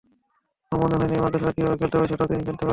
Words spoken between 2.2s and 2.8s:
তিনি দেখাতে পারবেন।